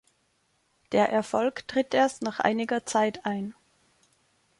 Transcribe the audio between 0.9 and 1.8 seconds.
Der Erfolg